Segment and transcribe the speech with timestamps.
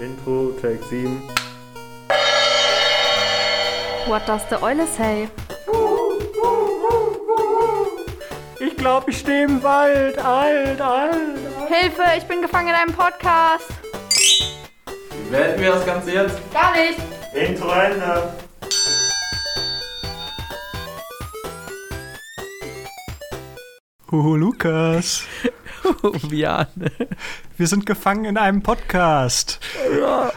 [0.00, 1.20] Intro, Take 7.
[4.06, 5.28] What does the Eule say?
[8.60, 10.18] Ich glaube, ich stehe im Wald.
[10.18, 11.68] Alt, alt, alt.
[11.68, 13.68] Hilfe, ich bin gefangen in einem Podcast.
[15.10, 16.38] Wie beenden wir das Ganze jetzt?
[16.52, 16.98] Gar nicht.
[17.32, 18.34] Intro Ende.
[24.10, 25.24] Oh, Lukas.
[26.30, 26.66] Jan.
[27.56, 29.60] Wir sind gefangen in einem Podcast.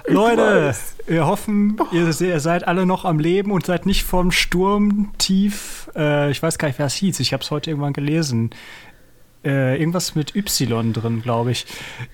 [0.07, 0.75] Leute,
[1.07, 5.89] wir hoffen, ihr, ihr seid alle noch am Leben und seid nicht vom Sturm tief.
[5.95, 7.19] Äh, ich weiß gar nicht, wer es hieß.
[7.19, 8.51] Ich habe es heute irgendwann gelesen.
[9.43, 11.65] Äh, irgendwas mit Y drin, glaube ich.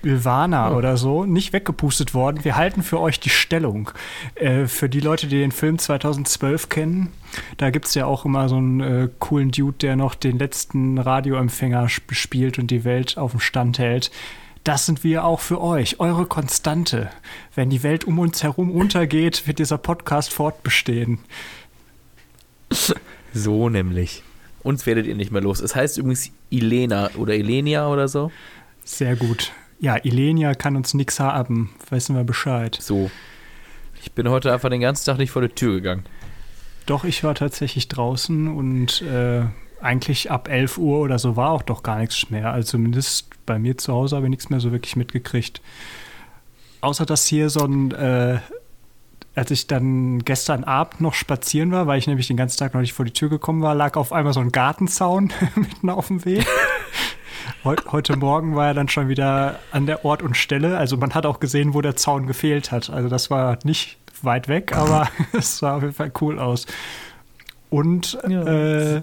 [0.02, 1.26] Ylvana oder so.
[1.26, 2.42] Nicht weggepustet worden.
[2.44, 3.90] Wir halten für euch die Stellung.
[4.36, 7.12] Äh, für die Leute, die den Film 2012 kennen,
[7.58, 10.96] da gibt es ja auch immer so einen äh, coolen Dude, der noch den letzten
[10.96, 14.10] Radioempfänger sp- spielt und die Welt auf dem Stand hält.
[14.64, 17.10] Das sind wir auch für euch, eure Konstante.
[17.54, 21.18] Wenn die Welt um uns herum untergeht, wird dieser Podcast fortbestehen.
[23.34, 24.22] So nämlich.
[24.62, 25.60] Uns werdet ihr nicht mehr los.
[25.60, 28.32] Es heißt übrigens Ilena oder Ilenia oder so.
[28.84, 29.52] Sehr gut.
[29.80, 31.74] Ja, Ilenia kann uns nix haben.
[31.90, 32.78] Wissen wir Bescheid.
[32.80, 33.10] So.
[34.02, 36.04] Ich bin heute einfach den ganzen Tag nicht vor die Tür gegangen.
[36.86, 39.42] Doch, ich war tatsächlich draußen und äh,
[39.84, 42.52] eigentlich ab 11 Uhr oder so war auch doch gar nichts mehr.
[42.52, 45.60] Also zumindest bei mir zu Hause habe ich nichts mehr so wirklich mitgekriegt.
[46.80, 48.38] Außer dass hier so ein, äh,
[49.34, 52.80] als ich dann gestern Abend noch spazieren war, weil ich nämlich den ganzen Tag noch
[52.80, 56.24] nicht vor die Tür gekommen war, lag auf einmal so ein Gartenzaun mitten auf dem
[56.24, 56.46] Weg.
[57.64, 60.76] Heu heute Morgen war er dann schon wieder an der Ort und Stelle.
[60.78, 62.90] Also man hat auch gesehen, wo der Zaun gefehlt hat.
[62.90, 66.66] Also das war nicht weit weg, aber es sah auf jeden Fall cool aus.
[67.70, 68.42] Und Ja.
[68.96, 69.02] äh,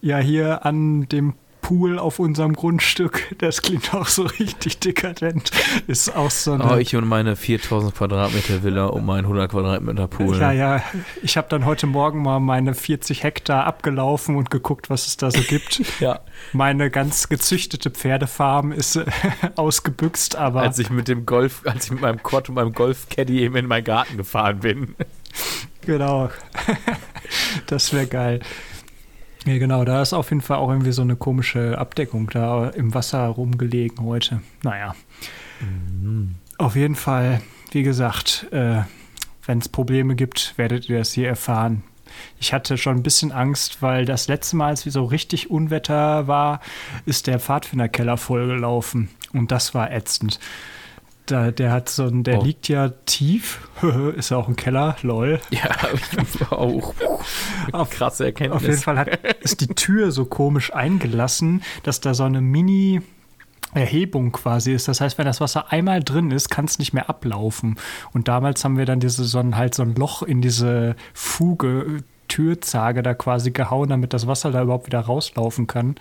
[0.00, 1.34] ja, hier an dem
[1.68, 5.50] Pool auf unserem Grundstück, das klingt auch so richtig dekadent,
[5.86, 6.64] ist auch so eine...
[6.64, 10.38] Oh, ich und meine 4000 Quadratmeter Villa um meinen 100 Quadratmeter Pool.
[10.38, 10.82] Ja, ja,
[11.22, 15.30] ich habe dann heute Morgen mal meine 40 Hektar abgelaufen und geguckt, was es da
[15.30, 15.82] so gibt.
[16.00, 16.20] Ja,
[16.52, 18.98] Meine ganz gezüchtete Pferdefarm ist
[19.56, 23.40] ausgebüxt, aber als ich mit dem Golf, als ich mit meinem Quad und meinem Golf-Caddy
[23.40, 24.94] eben in meinen Garten gefahren bin.
[25.82, 26.30] genau.
[27.66, 28.40] das wäre geil.
[29.48, 32.92] Ja, genau, da ist auf jeden Fall auch irgendwie so eine komische Abdeckung da im
[32.92, 34.42] Wasser rumgelegen heute.
[34.62, 34.94] Naja.
[36.58, 38.82] Auf jeden Fall, wie gesagt, äh,
[39.46, 41.82] wenn es Probleme gibt, werdet ihr das hier erfahren.
[42.38, 46.26] Ich hatte schon ein bisschen Angst, weil das letzte Mal, als wir so richtig Unwetter
[46.28, 46.60] war,
[47.06, 49.08] ist der Pfadfinderkeller vollgelaufen.
[49.32, 50.40] Und das war ätzend.
[51.30, 52.42] Da, der hat so ein, der Oh.
[52.44, 53.68] liegt ja tief,
[54.16, 55.40] ist ja auch ein Keller, lol.
[55.50, 55.68] Ja,
[56.50, 56.94] auch.
[57.72, 58.56] Auf- Krasse Erkenntnis.
[58.62, 59.08] Auf jeden Fall hat,
[59.40, 63.02] ist die Tür so komisch eingelassen, dass da so eine Mini-
[63.74, 64.88] Erhebung quasi ist.
[64.88, 67.76] Das heißt, wenn das Wasser einmal drin ist, kann es nicht mehr ablaufen.
[68.14, 72.02] Und damals haben wir dann diese so ein, halt so ein Loch in diese Fuge,
[72.28, 75.96] Türzage da quasi gehauen, damit das Wasser da überhaupt wieder rauslaufen kann.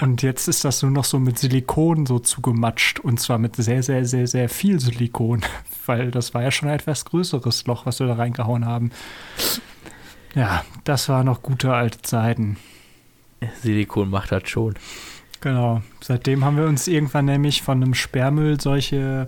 [0.00, 3.00] Und jetzt ist das nur noch so mit Silikon so zugematscht.
[3.00, 5.42] Und zwar mit sehr, sehr, sehr, sehr viel Silikon.
[5.86, 8.90] Weil das war ja schon ein etwas größeres Loch, was wir da reingehauen haben.
[10.34, 12.56] Ja, das waren noch gute alte Zeiten.
[13.62, 14.74] Silikon macht das schon.
[15.40, 15.82] Genau.
[16.00, 19.26] Seitdem haben wir uns irgendwann nämlich von einem Sperrmüll solche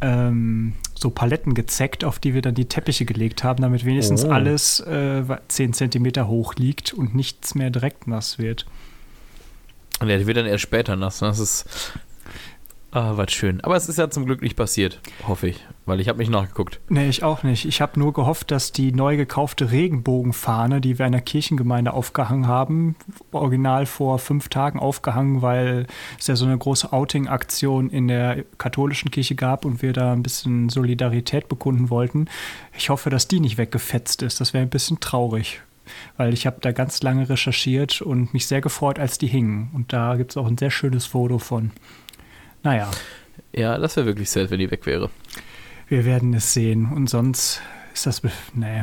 [0.00, 4.30] ähm, so Paletten gezeckt, auf die wir dann die Teppiche gelegt haben, damit wenigstens Oh.
[4.30, 8.66] alles äh, 10 Zentimeter hoch liegt und nichts mehr direkt nass wird.
[10.00, 11.18] Und der wird dann erst später nass.
[11.20, 11.92] Das ist.
[12.96, 13.60] Ah, was schön.
[13.60, 15.62] Aber es ist ja zum Glück nicht passiert, hoffe ich.
[15.84, 16.80] Weil ich habe nicht nachgeguckt.
[16.88, 17.66] Nee, ich auch nicht.
[17.66, 22.46] Ich habe nur gehofft, dass die neu gekaufte Regenbogenfahne, die wir in der Kirchengemeinde aufgehangen
[22.46, 22.96] haben,
[23.32, 25.86] original vor fünf Tagen aufgehangen, weil
[26.18, 30.22] es ja so eine große Outing-Aktion in der katholischen Kirche gab und wir da ein
[30.22, 32.28] bisschen Solidarität bekunden wollten.
[32.78, 34.40] Ich hoffe, dass die nicht weggefetzt ist.
[34.40, 35.60] Das wäre ein bisschen traurig.
[36.16, 39.68] Weil ich habe da ganz lange recherchiert und mich sehr gefreut, als die hingen.
[39.74, 41.72] Und da gibt es auch ein sehr schönes Foto von.
[42.66, 42.90] Naja.
[43.52, 45.08] Ja, das wäre wirklich sad, wenn die weg wäre.
[45.86, 46.90] Wir werden es sehen.
[46.92, 47.62] Und sonst
[47.94, 48.22] ist das,
[48.54, 48.82] nee,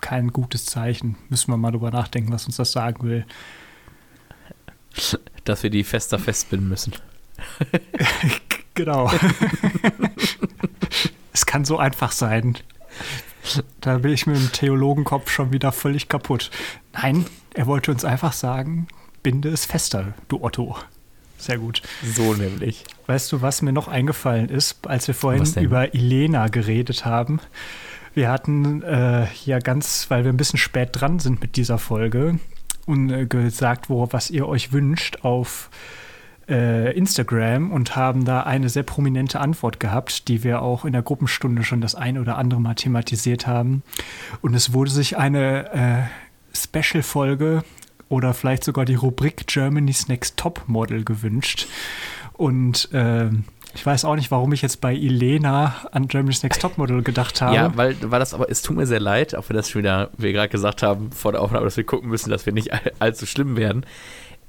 [0.00, 1.14] kein gutes Zeichen.
[1.28, 3.24] Müssen wir mal drüber nachdenken, was uns das sagen will.
[5.44, 6.94] Dass wir die fester festbinden müssen.
[8.74, 9.12] Genau.
[11.34, 12.56] es kann so einfach sein.
[13.82, 16.50] Da bin ich mit dem Theologenkopf schon wieder völlig kaputt.
[16.94, 18.88] Nein, er wollte uns einfach sagen,
[19.22, 20.78] binde es fester, du Otto.
[21.42, 21.82] Sehr gut.
[22.14, 22.84] So nämlich.
[23.08, 27.40] Weißt du, was mir noch eingefallen ist, als wir vorhin über Ilena geredet haben?
[28.14, 32.38] Wir hatten äh, ja ganz, weil wir ein bisschen spät dran sind mit dieser Folge
[32.86, 35.68] und äh, gesagt, wo, was ihr euch wünscht auf
[36.48, 41.02] äh, Instagram und haben da eine sehr prominente Antwort gehabt, die wir auch in der
[41.02, 43.82] Gruppenstunde schon das ein oder andere Mal thematisiert haben.
[44.42, 47.64] Und es wurde sich eine äh, Special-Folge
[48.12, 51.66] oder vielleicht sogar die Rubrik Germany's Next Top Model gewünscht.
[52.34, 53.30] Und äh,
[53.74, 57.40] ich weiß auch nicht, warum ich jetzt bei Elena an Germany's Next Top Model gedacht
[57.40, 57.56] habe.
[57.56, 60.10] Ja, weil, weil das aber, es tut mir sehr leid, auch wenn das schon wieder,
[60.18, 62.92] wir gerade gesagt haben vor der Aufnahme, dass wir gucken müssen, dass wir nicht all,
[62.98, 63.86] allzu schlimm werden.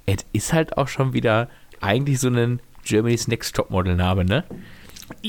[0.06, 1.48] Es ist halt auch schon wieder
[1.80, 4.44] eigentlich so ein Germany's Next Top Model Name, ne?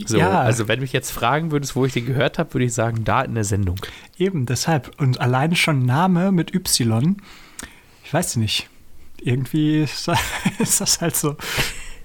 [0.06, 0.40] So, Ja.
[0.40, 3.04] also wenn du mich jetzt fragen würdest, wo ich den gehört habe, würde ich sagen,
[3.04, 3.76] da in der Sendung.
[4.18, 4.90] Eben, deshalb.
[5.00, 7.16] Und alleine schon Name mit Y,
[8.14, 8.68] weiß nicht.
[9.20, 10.20] Irgendwie ist das,
[10.60, 11.36] ist das halt so.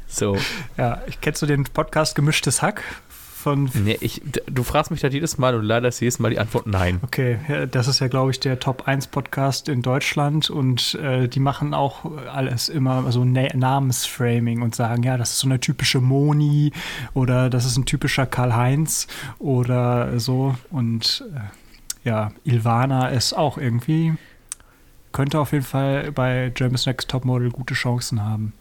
[0.07, 0.37] So,
[0.75, 3.69] Ja, ich kennst du den Podcast Gemischtes Hack von.
[3.75, 6.65] nee, ich, du fragst mich das jedes Mal und leider ist jedes Mal die Antwort
[6.65, 6.99] nein.
[7.03, 7.37] Okay,
[7.69, 11.75] das ist ja, glaube ich, der Top 1 Podcast in Deutschland und äh, die machen
[11.75, 16.71] auch alles immer so Na Namensframing und sagen, ja, das ist so eine typische Moni
[17.13, 19.05] oder das ist ein typischer Karl-Heinz
[19.37, 20.55] oder so.
[20.71, 24.15] Und äh, ja, Ilvana ist auch irgendwie,
[25.11, 28.53] könnte auf jeden Fall bei Germany's Next Topmodel gute Chancen haben.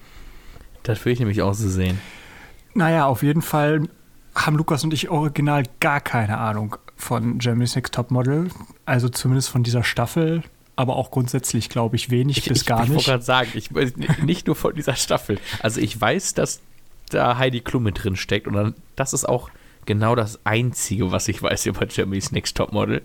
[0.82, 2.00] Das will ich nämlich auch so sehen.
[2.74, 3.88] Naja, auf jeden Fall
[4.34, 8.48] haben Lukas und ich original gar keine Ahnung von Germany's Next Topmodel.
[8.86, 10.42] Also zumindest von dieser Staffel,
[10.76, 13.06] aber auch grundsätzlich, glaube ich, wenig bis ich, gar ich wollte nicht.
[13.06, 13.70] gerade sagen, ich,
[14.22, 15.38] nicht- nur von dieser Staffel.
[15.60, 16.60] Also ich weiß, dass
[17.10, 19.50] da Heidi Klum mit drin steckt und dann, das ist auch
[19.86, 23.02] genau das Einzige, was ich weiß über Germany's Next Topmodel.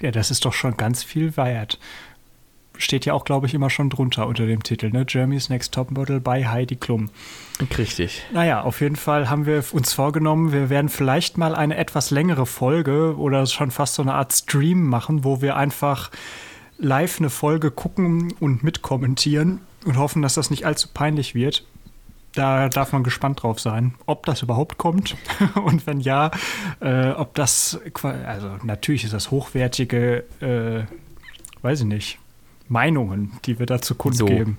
[0.00, 1.78] Ja, das ist doch schon ganz viel wert.
[2.80, 5.04] Steht ja auch, glaube ich, immer schon drunter unter dem Titel, ne?
[5.04, 7.10] Germany's Next Topmodel bei Heidi Klum.
[7.76, 8.22] Richtig.
[8.32, 12.46] Naja, auf jeden Fall haben wir uns vorgenommen, wir werden vielleicht mal eine etwas längere
[12.46, 16.10] Folge oder schon fast so eine Art Stream machen, wo wir einfach
[16.78, 21.64] live eine Folge gucken und mitkommentieren und hoffen, dass das nicht allzu peinlich wird.
[22.34, 25.16] Da darf man gespannt drauf sein, ob das überhaupt kommt
[25.64, 26.30] und wenn ja,
[26.80, 30.84] äh, ob das, also natürlich ist das hochwertige, äh,
[31.62, 32.18] weiß ich nicht,
[32.70, 34.56] Meinungen, die wir dazu kundgeben.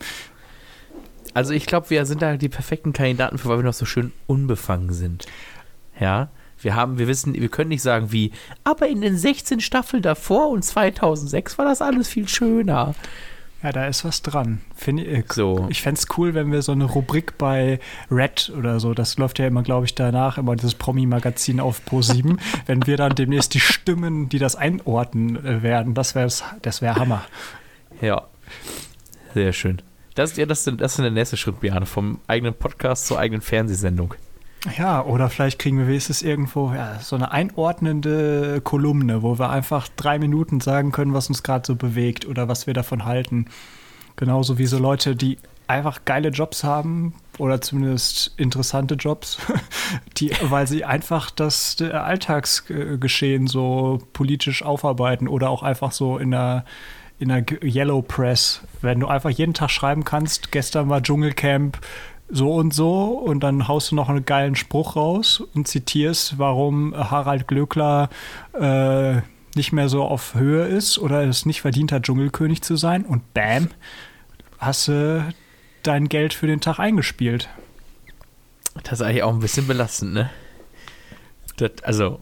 [1.34, 4.12] Also ich glaube, wir sind da die perfekten Kandidaten für, weil wir noch so schön
[4.28, 5.26] unbefangen sind.
[6.00, 6.30] Ja,
[6.60, 8.32] wir haben, wir wissen, wir können nicht sagen wie,
[8.64, 12.94] aber in den 16 Staffeln davor und 2006 war das alles viel schöner.
[13.64, 14.62] Ja, da ist was dran.
[14.76, 15.68] Find, ich So.
[15.70, 17.80] ich fände es cool, wenn wir so eine Rubrik bei
[18.10, 22.38] Red oder so, das läuft ja immer, glaube ich, danach, immer dieses Promi-Magazin auf Pro7,
[22.66, 26.32] wenn wir dann demnächst die Stimmen, die das einordnen äh, werden, das wäre
[26.62, 27.24] das wär Hammer.
[28.02, 28.24] Ja,
[29.34, 29.82] sehr schön.
[30.16, 33.42] Das, ja, das, ist- das ist der nächste Schritt, Biane, vom eigenen Podcast zur eigenen
[33.42, 34.14] Fernsehsendung.
[34.78, 39.88] Ja, oder vielleicht kriegen wir wenigstens irgendwo ja, so eine einordnende Kolumne, wo wir einfach
[39.96, 43.46] drei Minuten sagen können, was uns gerade so bewegt oder was wir davon halten.
[44.18, 49.40] Genauso wie so Leute, die einfach geile Jobs haben oder zumindest interessante Jobs,
[50.18, 56.32] die, weil sie einfach das äh, Alltagsgeschehen so politisch aufarbeiten oder auch einfach so in
[56.32, 56.66] der
[57.22, 61.80] in der Yellow Press, wenn du einfach jeden Tag schreiben kannst, gestern war Dschungelcamp
[62.30, 66.96] so und so und dann haust du noch einen geilen Spruch raus und zitierst, warum
[66.96, 68.10] Harald Glöckler
[68.54, 69.22] äh,
[69.56, 73.34] nicht mehr so auf Höhe ist oder es nicht verdient hat, Dschungelkönig zu sein und
[73.36, 73.70] bam,
[74.58, 75.32] hast du
[75.84, 77.50] dein Geld für den Tag eingespielt.
[78.84, 80.30] Das ist eigentlich auch ein bisschen belastend, ne?
[81.58, 82.20] Das, also,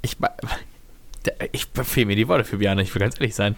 [0.00, 0.16] ich,
[1.52, 3.54] ich fehle mir die Worte für Biane, ich will ganz ehrlich sein.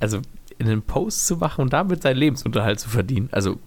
[0.00, 0.20] Also,
[0.58, 3.58] in einen Post zu machen und damit seinen Lebensunterhalt zu verdienen, also,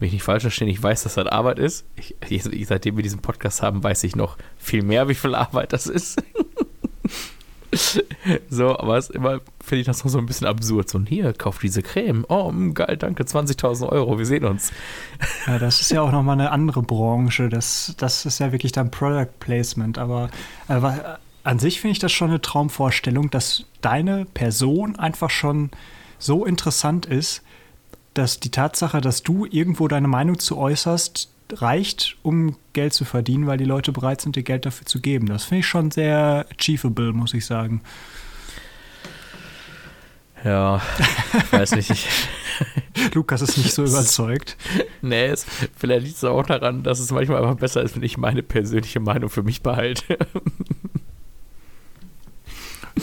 [0.00, 1.84] mich nicht falsch verstehen, ich weiß, dass das Arbeit ist.
[1.96, 5.72] Ich, ich, seitdem wir diesen Podcast haben, weiß ich noch viel mehr, wie viel Arbeit
[5.72, 6.22] das ist.
[8.50, 10.88] so, aber es immer, finde ich das noch so ein bisschen absurd.
[10.88, 12.24] So, hier, kauf diese Creme.
[12.28, 14.72] Oh, mh, geil, danke, 20.000 Euro, wir sehen uns.
[15.46, 17.48] Ja, das ist ja auch nochmal eine andere Branche.
[17.48, 19.98] Das, das ist ja wirklich dann Product Placement.
[19.98, 20.30] Aber,
[20.68, 25.70] aber an sich finde ich das schon eine Traumvorstellung, dass deine Person einfach schon
[26.18, 27.42] so interessant ist,
[28.14, 33.46] dass die Tatsache, dass du irgendwo deine Meinung zu äußerst, reicht, um Geld zu verdienen,
[33.46, 35.26] weil die Leute bereit sind, dir Geld dafür zu geben.
[35.26, 37.82] Das finde ich schon sehr achievable, muss ich sagen.
[40.42, 40.80] Ja,
[41.32, 41.90] ich weiß nicht.
[41.90, 42.08] Ich,
[43.14, 44.56] Lukas ist nicht so überzeugt.
[45.02, 45.44] nee, es,
[45.76, 49.00] vielleicht liegt es auch daran, dass es manchmal einfach besser ist, wenn ich meine persönliche
[49.00, 50.18] Meinung für mich behalte.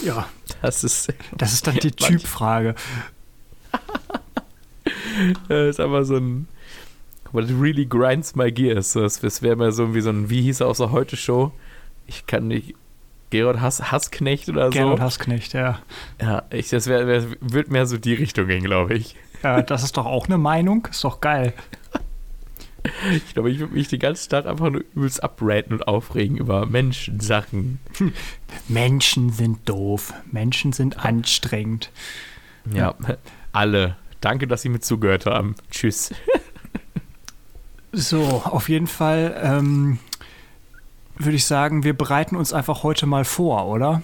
[0.03, 0.27] Ja,
[0.61, 2.75] Das ist, das ist dann die Typfrage.
[5.47, 6.47] das ist aber so ein.
[7.31, 8.93] What really grinds my gears.
[8.93, 11.51] Das, das wäre mal so wie so ein, wie hieß er aus der Heute-Show?
[12.07, 12.75] Ich kann nicht.
[13.29, 14.71] Gerard Hass, Hassknecht oder so.
[14.71, 15.79] Gerhard Hassknecht, ja.
[16.21, 19.15] Ja, ich, das wär, wär, wird mehr so die Richtung gehen, glaube ich.
[19.41, 20.85] Ja, das ist doch auch eine Meinung.
[20.91, 21.53] Ist doch geil.
[23.11, 26.65] Ich glaube, ich würde mich den ganzen Tag einfach nur übelst abraten und aufregen über
[26.65, 27.79] Menschen, Sachen.
[28.67, 30.13] Menschen sind doof.
[30.31, 31.91] Menschen sind anstrengend.
[32.73, 32.95] Ja,
[33.51, 33.97] alle.
[34.19, 35.55] Danke, dass Sie mir zugehört haben.
[35.71, 36.11] Tschüss.
[37.91, 39.99] So, auf jeden Fall ähm,
[41.15, 44.01] würde ich sagen, wir bereiten uns einfach heute mal vor, oder?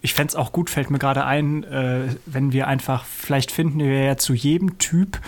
[0.00, 3.80] Ich fände es auch gut, fällt mir gerade ein, äh, wenn wir einfach, vielleicht finden
[3.80, 5.20] wir ja zu jedem Typ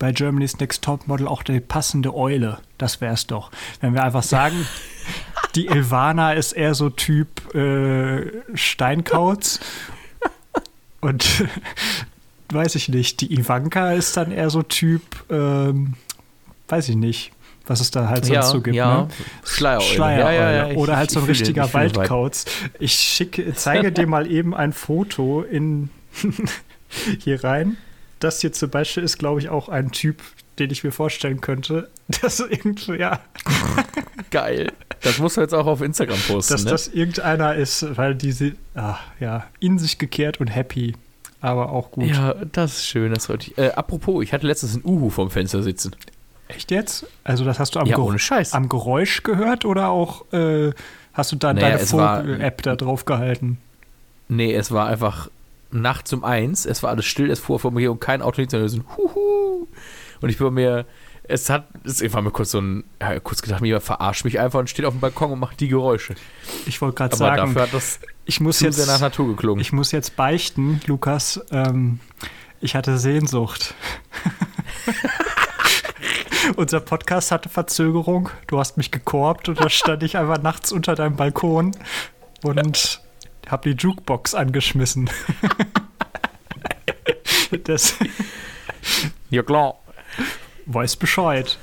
[0.00, 2.58] bei Germany's Next Top Model auch die passende Eule.
[2.78, 3.52] Das wäre es doch.
[3.80, 4.66] Wenn wir einfach sagen,
[5.54, 9.60] die Ilvana ist eher so Typ äh, Steinkauz
[11.00, 11.44] und
[12.48, 15.94] weiß ich nicht, die Ivanka ist dann eher so Typ, ähm,
[16.68, 17.32] weiß ich nicht,
[17.66, 18.76] was es da halt sonst ja, so gibt.
[18.76, 19.02] ja.
[19.02, 19.08] Ne?
[19.44, 19.86] Schleiereule.
[19.86, 20.34] Schleiereule.
[20.34, 21.74] Ja, ja, Oder halt so ein richtiger den.
[21.74, 22.46] Waldkauz.
[22.78, 25.90] Ich schicke, zeige dir mal eben ein Foto in
[27.18, 27.76] hier rein.
[28.20, 30.22] Das hier zum Beispiel ist, glaube ich, auch ein Typ,
[30.58, 31.90] den ich mir vorstellen könnte,
[32.22, 33.20] dass irgendwie, ja,
[34.30, 34.72] Geil.
[35.02, 36.70] Das musst du jetzt auch auf Instagram posten, dass ne?
[36.70, 40.94] das irgendeiner ist, weil diese, ah, ja, in sich gekehrt und happy,
[41.40, 42.04] aber auch gut.
[42.04, 43.12] Ja, das ist schön.
[43.14, 43.58] Das freut mich.
[43.58, 45.96] Äh, apropos, ich hatte letztens ein Uhu vorm Fenster sitzen.
[46.48, 47.06] Echt jetzt?
[47.24, 48.52] Also das hast du am, Ja, Ger- ohne Scheiß.
[48.52, 50.72] am Geräusch gehört oder auch äh,
[51.14, 53.58] hast du da Naja, deine Vogel-App da drauf gehalten?
[54.28, 55.30] Nee, es war einfach
[55.70, 56.66] nachts um eins.
[56.66, 58.84] Es war alles still, es fuhr vor mir und kein Auto liegt, sondern so ein
[58.96, 59.66] Huhu.
[60.20, 60.86] Und ich bin mir,
[61.22, 64.58] es hat, es war mir kurz so ein, ja, kurz gedacht, mir verarscht mich einfach
[64.58, 66.14] und steht auf dem Balkon und macht die Geräusche.
[66.66, 68.00] Ich wollte gerade sagen, dafür hat das
[68.30, 69.60] ich muss jetzt sehr nach Natur geklungen.
[69.60, 71.40] Ich muss jetzt beichten, Lukas.
[71.50, 71.98] Ähm,
[72.60, 73.74] ich hatte Sehnsucht.
[76.56, 78.30] Unser Podcast hatte Verzögerung.
[78.46, 81.72] Du hast mich gekorbt und da stand ich einfach nachts unter deinem Balkon
[82.42, 83.00] und
[83.50, 85.10] habe die Jukebox angeschmissen.
[87.64, 87.96] das
[89.30, 89.78] ja klar,
[90.66, 91.58] weiß Bescheid.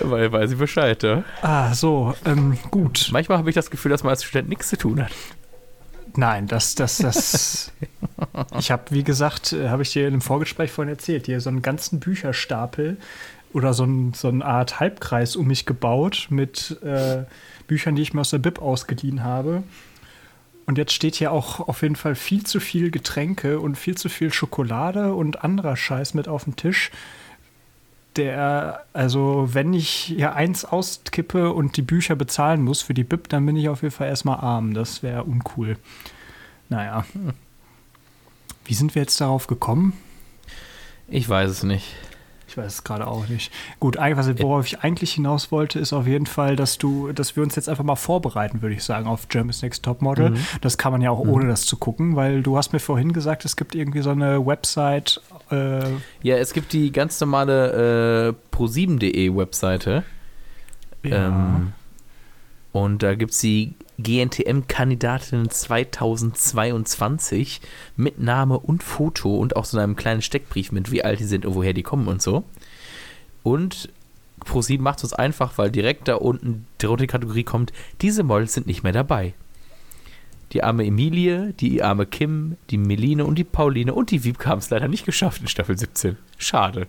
[0.00, 1.24] weil weiß ich Bescheid, ja.
[1.42, 3.08] Ah, so, ähm, gut.
[3.12, 5.12] Manchmal habe ich das Gefühl, dass man als Student nichts zu tun hat.
[6.16, 7.72] Nein, das, das, das.
[8.58, 11.50] ich habe, wie gesagt, äh, habe ich dir in einem Vorgespräch vorhin erzählt, hier so
[11.50, 12.96] einen ganzen Bücherstapel
[13.52, 17.24] oder so, ein, so eine Art Halbkreis um mich gebaut mit äh,
[17.66, 19.62] Büchern, die ich mir aus der Bib ausgeliehen habe.
[20.68, 24.10] Und jetzt steht hier auch auf jeden Fall viel zu viel Getränke und viel zu
[24.10, 26.90] viel Schokolade und anderer Scheiß mit auf dem Tisch.
[28.16, 33.30] Der, also, wenn ich hier eins auskippe und die Bücher bezahlen muss für die Bib,
[33.30, 34.74] dann bin ich auf jeden Fall erstmal arm.
[34.74, 35.78] Das wäre uncool.
[36.68, 37.06] Naja.
[38.66, 39.94] Wie sind wir jetzt darauf gekommen?
[41.06, 41.94] Ich weiß es nicht.
[42.48, 43.52] Ich weiß es gerade auch nicht.
[43.78, 47.36] Gut, eigentlich, was- worauf ich eigentlich hinaus wollte, ist auf jeden Fall, dass du, dass
[47.36, 50.34] wir uns jetzt einfach mal vorbereiten, würde ich sagen, auf Germany's Next Top Model.
[50.62, 53.44] Das kann man ja auch ohne das zu gucken, weil du hast mir vorhin gesagt,
[53.44, 55.20] es gibt irgendwie so eine Website.
[55.50, 55.80] Äh,
[56.22, 60.04] Ja, es gibt die ganz normale äh, pro7.de Webseite.
[61.02, 61.26] ja.
[61.28, 61.72] Ähm,
[62.72, 67.60] und da gibt es die GNTM-Kandidatinnen 2022
[67.96, 71.46] mit Name und Foto und auch so einem kleinen Steckbrief mit, wie alt die sind
[71.46, 72.44] und woher die kommen und so.
[73.42, 73.88] Und
[74.44, 78.66] Pro7 macht es einfach, weil direkt da unten die rote Kategorie kommt, diese Models sind
[78.66, 79.34] nicht mehr dabei.
[80.52, 84.60] Die arme Emilie, die arme Kim, die Meline und die Pauline und die Wiebke haben
[84.60, 86.16] es leider nicht geschafft in Staffel 17.
[86.38, 86.86] Schade.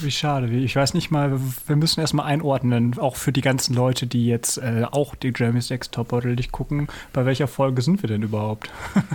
[0.00, 0.48] Wie schade.
[0.48, 4.58] Ich weiß nicht mal, wir müssen erstmal einordnen, auch für die ganzen Leute, die jetzt
[4.58, 8.22] äh, auch die Jeremy's Next Top Model nicht gucken, bei welcher Folge sind wir denn
[8.22, 8.70] überhaupt?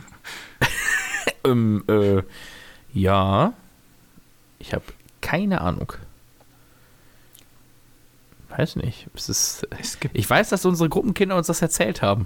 [1.48, 2.22] Ähm, äh,
[2.94, 3.54] ja.
[4.60, 4.86] Ich habe
[5.22, 5.94] keine Ahnung.
[8.50, 9.08] Weiß nicht.
[9.14, 12.26] Es ist, Es ich weiß, dass unsere Gruppenkinder uns das erzählt haben.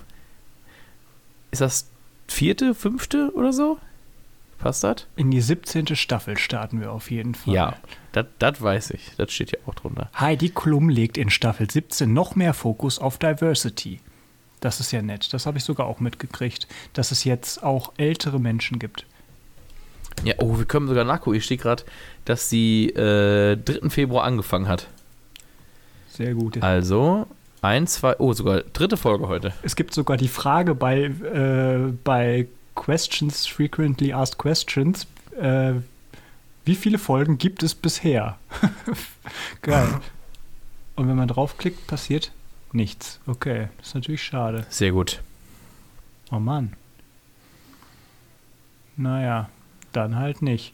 [1.52, 1.90] Ist das
[2.28, 3.80] vierte, fünfte oder so?
[4.62, 5.08] Passt das?
[5.16, 5.96] in die 17.
[5.96, 7.54] Staffel starten wir auf jeden Fall.
[7.54, 7.76] Ja,
[8.12, 9.12] das weiß ich.
[9.18, 10.10] Das steht ja auch drunter.
[10.20, 14.00] Heidi Klum legt in Staffel 17 noch mehr Fokus auf Diversity.
[14.60, 15.34] Das ist ja nett.
[15.34, 19.06] Das habe ich sogar auch mitgekriegt, dass es jetzt auch ältere Menschen gibt.
[20.24, 21.38] Ja, oh, wir können sogar nachgucken.
[21.38, 21.84] Ich stehe gerade,
[22.26, 23.90] dass sie äh, 3.
[23.90, 24.88] Februar angefangen hat.
[26.10, 26.62] Sehr gut.
[26.62, 27.26] Also,
[27.62, 29.54] ein, zwei, oh, sogar dritte Folge heute.
[29.64, 35.08] Es gibt sogar die Frage bei, äh, bei Questions, Frequently Asked Questions,
[35.40, 35.74] äh,
[36.66, 38.38] wie viele Folgen gibt es bisher?
[39.62, 40.00] Geil.
[40.96, 42.32] Und wenn man draufklickt, passiert
[42.72, 43.20] nichts.
[43.26, 44.66] Okay, das ist natürlich schade.
[44.70, 45.22] Sehr gut.
[46.32, 46.74] Oh Mann.
[48.96, 49.50] Naja,
[49.92, 50.74] dann halt nicht.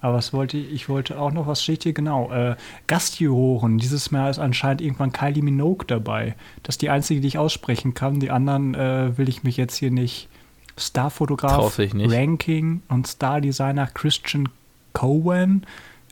[0.00, 0.72] Aber was wollte ich?
[0.72, 2.30] Ich wollte auch noch, was steht hier genau?
[2.32, 3.78] Äh, Gastjuroren.
[3.78, 6.34] Dieses Mal ist anscheinend irgendwann Kylie Minogue dabei.
[6.62, 8.20] Das ist die einzige, die ich aussprechen kann.
[8.20, 10.28] Die anderen äh, will ich mich jetzt hier nicht.
[10.76, 11.78] Starfotograf.
[11.78, 14.48] Ranking und Stardesigner Christian
[14.92, 15.64] Cowan.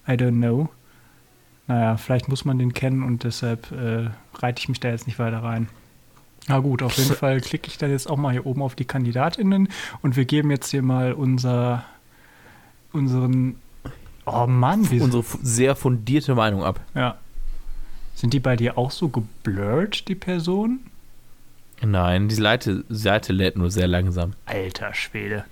[0.08, 0.68] I don't know.
[1.66, 5.18] Naja, vielleicht muss man den kennen und deshalb äh, reite ich mich da jetzt nicht
[5.18, 5.68] weiter rein.
[6.46, 8.84] Na gut, auf jeden Fall klicke ich dann jetzt auch mal hier oben auf die
[8.84, 9.68] KandidatInnen
[10.02, 11.84] und wir geben jetzt hier mal unser,
[12.92, 13.56] unseren,
[14.26, 16.80] oh Mann, wie Unsere sehr fundierte Meinung ab.
[16.94, 17.16] ja.
[18.14, 20.86] Sind die bei dir auch so geblurrt, die Personen?
[21.84, 24.32] Nein, die Seite, Seite lädt nur sehr langsam.
[24.46, 25.44] Alter Schwede.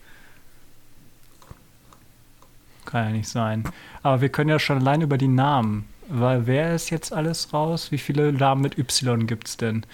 [2.84, 3.64] Kann ja nicht sein.
[4.02, 5.88] Aber wir können ja schon allein über die Namen.
[6.08, 7.90] Weil wer ist jetzt alles raus?
[7.90, 9.86] Wie viele Namen mit Y gibt's denn?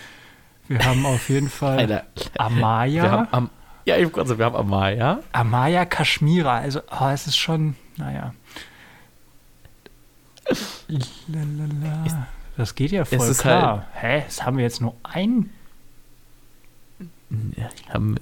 [0.67, 2.05] Wir haben auf jeden Fall Alter,
[2.39, 3.03] Amaya.
[3.03, 3.51] wir haben am,
[3.85, 5.21] ja, ich kurz, wir haben Amaya.
[5.33, 6.59] Amaya Kashmira.
[6.59, 8.35] Also, oh, es ist schon, naja.
[11.29, 12.27] Lalala.
[12.57, 13.87] Das geht ja voll Es ist klar.
[13.95, 14.25] Hä?
[14.27, 15.51] Das haben wir jetzt nur ein.
[17.89, 18.17] Haben,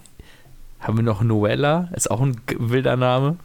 [0.80, 1.88] haben wir noch Noella?
[1.94, 3.36] Ist auch ein wilder Name.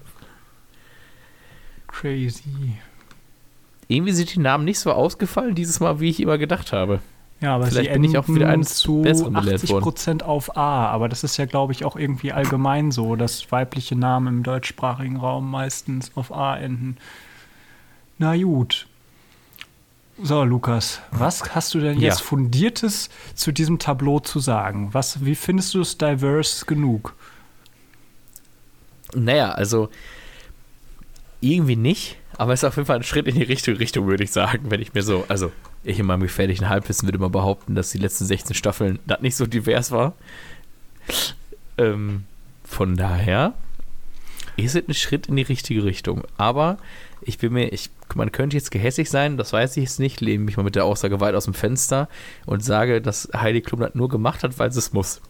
[1.87, 2.77] Crazy.
[3.87, 7.01] Irgendwie sind die Namen nicht so ausgefallen dieses Mal, wie ich immer gedacht habe.
[7.41, 9.83] Ja, aber Vielleicht sie bin ich auch wieder eines zu Besseren belehrt 80 worden.
[9.83, 10.87] Prozent auf A.
[10.87, 15.17] Aber das ist ja, glaube ich, auch irgendwie allgemein so, dass weibliche Namen im deutschsprachigen
[15.17, 16.97] Raum meistens auf A enden.
[18.19, 18.87] Na gut.
[20.23, 22.09] So, Lukas, was hast du denn Ja.
[22.09, 24.89] jetzt Fundiertes zu diesem Tableau zu sagen?
[24.93, 27.15] Was, wie findest du es diverse genug?
[29.15, 29.89] Naja, also
[31.41, 34.23] irgendwie nicht, aber es ist auf jeden Fall ein Schritt in die richtige Richtung, würde
[34.23, 35.51] ich sagen, wenn ich mir so, also
[35.83, 39.35] ich in meinem gefährlichen Halbwissen würde mal behaupten, dass die letzten 16 Staffeln das nicht
[39.35, 40.13] so divers war.
[41.79, 42.25] Ähm,
[42.63, 43.53] von daher
[44.63, 46.23] ist es ein Schritt in die richtige Richtung.
[46.37, 46.77] Aber
[47.21, 50.43] ich bin mir, ich, man könnte jetzt gehässig sein, das weiß ich jetzt nicht, lehne
[50.43, 52.09] mich mal mit der Aussage weit aus dem Fenster
[52.45, 55.21] und sage, dass Heidi Klum das nur gemacht hat, weil sie es muss.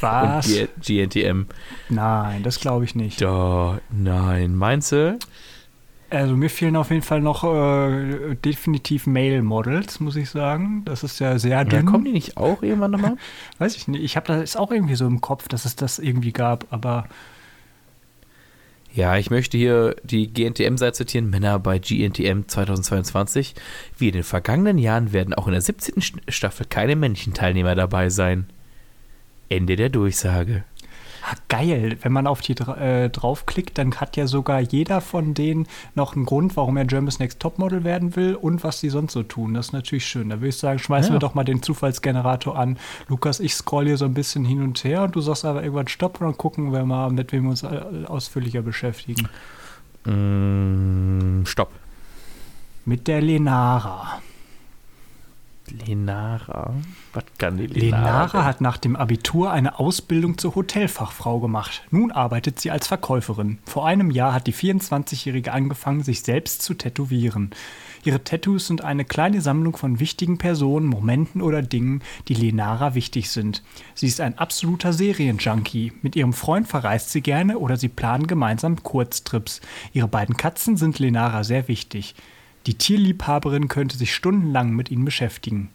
[0.00, 0.46] Was?
[0.52, 1.46] Und GNTM.
[1.88, 3.20] Nein, das glaube ich nicht.
[3.20, 5.18] Da, nein, meinst du?
[6.08, 10.82] Also mir fehlen auf jeden Fall noch äh, definitiv Male-Models, muss ich sagen.
[10.84, 11.86] Das ist ja sehr Ja, dünn.
[11.86, 13.16] kommen die nicht auch irgendwann nochmal?
[13.58, 14.02] Weiß ich nicht.
[14.02, 17.06] Ich habe das auch irgendwie so im Kopf, dass es das irgendwie gab, aber
[18.92, 23.54] Ja, ich möchte hier die GNTM-Seite zitieren, Männer bei GNTM 2022.
[23.96, 25.94] Wie in den vergangenen Jahren werden auch in der 17.
[26.02, 28.46] Sch- Staffel keine männlichen Teilnehmer dabei sein.
[29.48, 30.64] Ende der Durchsage.
[31.48, 31.96] Geil.
[32.02, 36.26] Wenn man auf die äh, draufklickt, dann hat ja sogar jeder von denen noch einen
[36.26, 39.54] Grund, warum er Germany's Next Topmodel werden will und was die sonst so tun.
[39.54, 40.30] Das ist natürlich schön.
[40.30, 41.14] Da würde ich sagen, schmeißen Ja.
[41.16, 42.78] wir doch mal den Zufallsgenerator an.
[43.08, 45.88] Lukas, ich scroll hier so ein bisschen hin und her und du sagst aber irgendwann
[45.88, 49.28] Stopp und dann gucken wir mal, mit wem wir uns äh, ausführlicher beschäftigen.
[50.04, 51.70] Mm, stopp.
[52.86, 54.20] Mit der Lenara.
[55.70, 56.74] Lenara.
[57.12, 58.02] Was kann die Lenara?
[58.02, 61.82] Lenara hat nach dem Abitur eine Ausbildung zur Hotelfachfrau gemacht.
[61.90, 63.58] Nun arbeitet sie als Verkäuferin.
[63.66, 67.50] Vor einem Jahr hat die 24-Jährige angefangen, sich selbst zu tätowieren.
[68.04, 73.30] Ihre Tattoos sind eine kleine Sammlung von wichtigen Personen, Momenten oder Dingen, die Lenara wichtig
[73.30, 73.62] sind.
[73.94, 75.92] Sie ist ein absoluter Serienjunkie.
[76.00, 79.60] Mit ihrem Freund verreist sie gerne oder sie planen gemeinsam Kurztrips.
[79.92, 82.14] Ihre beiden Katzen sind Lenara sehr wichtig.
[82.70, 85.70] Die Tierliebhaberin könnte sich stundenlang mit ihnen beschäftigen.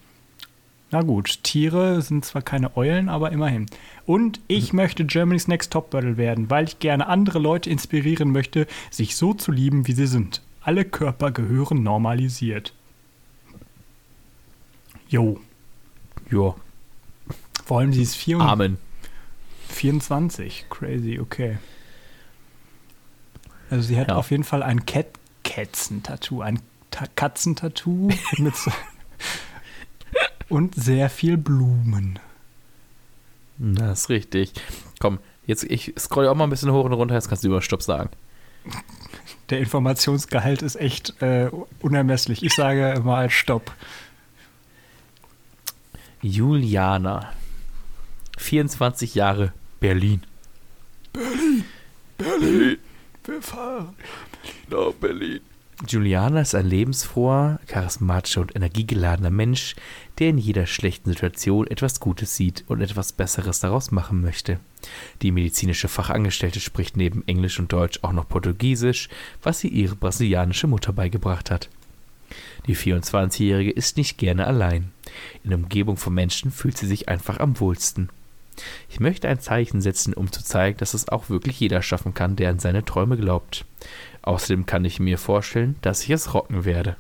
[0.91, 3.65] Na gut, Tiere sind zwar keine Eulen, aber immerhin.
[4.05, 9.17] Und ich möchte Germany's Next Topmodel werden, weil ich gerne andere Leute inspirieren möchte, sich
[9.17, 10.41] so zu lieben, wie sie sind.
[10.61, 12.73] Alle Körper gehören normalisiert.
[15.09, 15.41] Jo,
[16.31, 16.55] Jo,
[17.65, 18.77] vor allem sie ist 4 Amen.
[19.67, 20.67] 24.
[20.69, 21.57] Crazy, okay.
[23.69, 24.15] Also sie hat Ja.
[24.15, 25.07] auf jeden Fall ein Cat
[25.43, 26.61] Katzentattoo, ein
[26.95, 28.71] Ta Katzentattoo mit so
[30.47, 32.19] und sehr viel Blumen.
[33.57, 34.53] Das ist richtig.
[35.01, 37.61] Komm, jetzt ich scroll auch mal ein bisschen hoch und runter, jetzt kannst du über
[37.61, 38.11] Stopp sagen.
[39.49, 41.49] Der Informationsgehalt ist echt äh,
[41.81, 42.43] unermesslich.
[42.43, 43.73] Ich sage mal Stopp.
[46.21, 47.33] Juliana.
[48.37, 50.23] 24 Jahre, Berlin.
[52.17, 52.77] Berlin.
[53.25, 53.95] Wir fahren.
[54.69, 55.41] Nach Berlin.
[55.87, 59.75] Juliana ist ein lebensfroher, charismatischer und energiegeladener Mensch,
[60.19, 64.59] der in jeder schlechten Situation etwas Gutes sieht und etwas Besseres daraus machen möchte.
[65.21, 69.09] Die medizinische Fachangestellte spricht neben Englisch und Deutsch auch noch Portugiesisch,
[69.43, 71.69] was sie ihre brasilianische Mutter beigebracht hat.
[72.67, 74.91] Die 24-Jährige ist nicht gerne allein.
[75.43, 78.09] In der Umgebung von Menschen fühlt sie sich einfach am wohlsten.
[78.89, 82.37] Ich möchte ein Zeichen setzen, um zu zeigen, dass es auch wirklich jeder schaffen kann,
[82.37, 83.65] der an seine Träume glaubt.
[84.25, 86.95] Außerdem kann ich mir vorstellen, dass ich es rocken werde.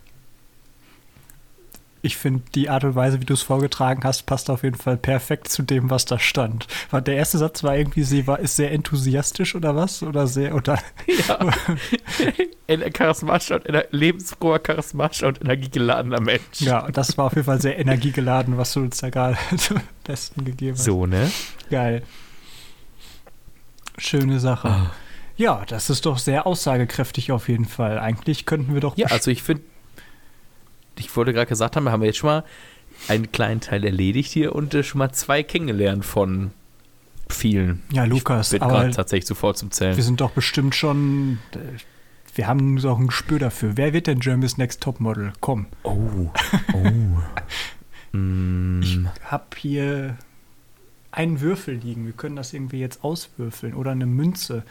[2.03, 4.95] ich finde, die Art und Weise, wie du es vorgetragen hast, passt auf jeden Fall
[4.95, 6.67] perfekt zu dem, was da stand.
[6.91, 10.03] Der erste Satz war irgendwie, sie war, ist sehr enthusiastisch oder was?
[10.03, 10.77] Oder sehr, oder?
[12.67, 12.89] Ja.
[12.91, 16.59] Charismatischer und lebensfroher, charismatischer und energiegeladener Mensch.
[16.59, 20.45] Ja, das war auf jeden Fall sehr energiegeladen, was du uns da gerade zum Besten
[20.45, 20.85] gegeben hast.
[20.85, 21.31] So, ne?
[21.71, 22.03] Geil.
[23.97, 24.67] Schöne Sache.
[24.69, 24.91] Ah.
[25.37, 27.99] Ja, das ist doch sehr aussagekräftig auf jeden Fall.
[27.99, 28.97] Eigentlich könnten wir doch.
[28.97, 29.63] Ja, also ich finde,
[30.97, 32.43] ich wollte gerade gesagt haben, wir haben jetzt schon mal
[33.09, 36.51] einen kleinen Teil erledigt hier und äh, schon mal zwei kennengelernt von
[37.29, 37.83] vielen.
[37.91, 40.01] ja, Lukas, Ich bin aber tatsächlich sofort zum wir Zählen.
[40.01, 41.39] sind doch bestimmt schon.
[41.53, 41.57] äh,
[42.35, 43.75] Wir haben so auch ein Gespür dafür.
[43.75, 45.33] Wer wird denn Germany's Next Topmodel?
[45.41, 45.65] Komm.
[45.83, 46.31] Oh,
[46.73, 46.87] oh.
[48.17, 50.17] mm, Ich hab hier
[51.11, 52.05] einen Würfel liegen.
[52.05, 54.63] Wir können das irgendwie jetzt auswürfeln oder eine Münze.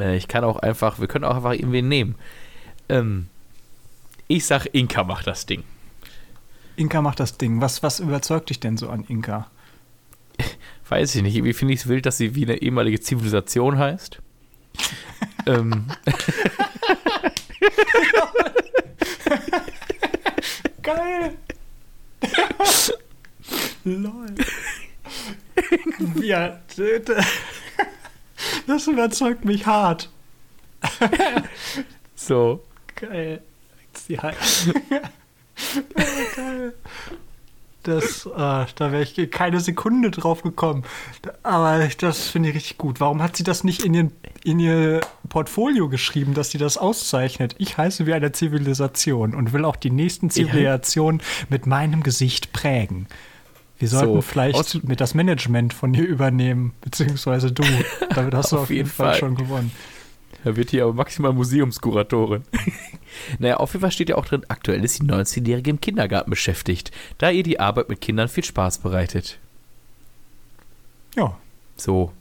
[0.00, 2.14] Ich kann auch einfach, wir können auch einfach irgendwen nehmen.
[2.88, 3.26] Ähm,
[4.28, 5.64] ich sag, Inka macht das Ding.
[6.76, 7.60] Inka macht das Ding.
[7.60, 9.50] Was, was überzeugt dich denn so an Inka?
[10.88, 11.36] Weiß ich nicht.
[11.36, 14.20] Irgendwie finde ich es wild, dass sie wie eine ehemalige Zivilisation heißt.
[15.46, 15.86] ähm,
[20.82, 21.36] Geil!
[23.84, 24.34] Lol.
[26.22, 27.00] ja, d-
[28.70, 30.08] das überzeugt mich hart.
[32.14, 32.62] so.
[32.96, 33.42] Geil.
[33.92, 34.16] Sie.
[34.16, 34.36] Geil.
[37.82, 40.84] Das, äh, da wäre ich keine Sekunde drauf gekommen.
[41.42, 43.00] Aber das finde ich richtig gut.
[43.00, 44.12] Warum hat sie das nicht in, ihren,
[44.44, 47.54] in ihr Portfolio geschrieben, dass sie das auszeichnet?
[47.58, 53.06] Ich heiße wie eine Zivilisation und will auch die nächsten Zivilisationen mit meinem Gesicht prägen.
[53.80, 57.62] Wir sollten So, vielleicht mit das Management von ihr übernehmen, beziehungsweise du.
[58.14, 59.18] Damit hast du Auf jeden Fall Fall.
[59.18, 59.72] schon gewonnen.
[60.44, 62.44] Da wird hier aber maximal Museumskuratorin.
[63.38, 66.92] naja, auf jeden Fall steht ja auch drin, aktuell ist die 19-Jährige im Kindergarten beschäftigt,
[67.18, 69.38] da ihr die Arbeit mit Kindern viel Spaß bereitet.
[71.16, 71.36] Ja,
[71.76, 72.12] So.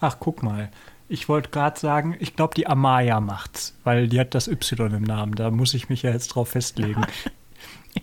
[0.00, 0.70] Ach, guck mal.
[1.08, 5.02] Ich wollte gerade sagen, ich glaube, die Amaya macht's, weil die hat das Y im
[5.02, 5.34] Namen.
[5.34, 7.04] Da muss ich mich ja jetzt drauf festlegen.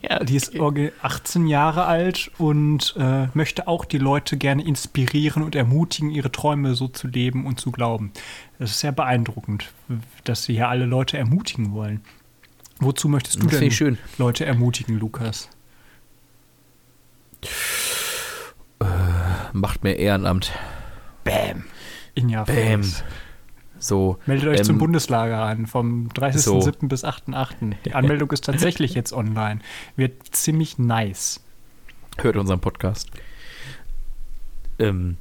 [0.01, 5.43] Ja, Die ist orgi- 18 Jahre alt und äh, möchte auch die Leute gerne inspirieren
[5.43, 8.11] und ermutigen, ihre Träume so zu leben und zu glauben.
[8.59, 9.71] Das ist sehr beeindruckend,
[10.25, 12.01] dass sie hier alle Leute ermutigen wollen.
[12.79, 13.97] Wozu möchtest du denn schön.
[14.17, 15.49] Leute ermutigen, Lukas?
[19.53, 20.51] Macht mehr Ehrenamt.
[21.23, 21.63] Bam.
[22.13, 22.83] In your Bam.
[22.83, 23.03] face.
[23.79, 24.17] So.
[24.25, 26.39] Meldet euch ähm, zum Bundeslager an, vom 30.07.
[26.39, 26.71] so.
[26.87, 27.75] bis 8.08.
[27.85, 29.59] Die Anmeldung ist tatsächlich jetzt online.
[29.95, 31.41] Wird ziemlich nice.
[32.17, 33.11] Hört unseren Podcast.
[34.79, 35.17] Ähm,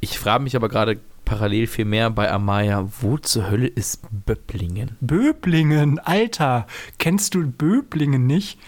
[0.00, 4.96] ich frage mich aber gerade parallel viel mehr bei Amaya, wo zur Hölle ist Böpplingen?
[5.00, 6.66] Böblingen, Alter,
[6.98, 8.58] kennst du Böblingen nicht?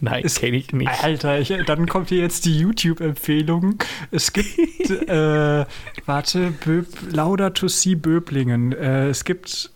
[0.00, 1.02] Nein, kenne ich nicht.
[1.02, 3.82] Alter, ich, dann kommt hier jetzt die YouTube-Empfehlung.
[4.10, 5.64] Es gibt, äh,
[6.06, 8.72] warte, Böb, Laudato Si Böblingen.
[8.72, 9.70] Äh, es gibt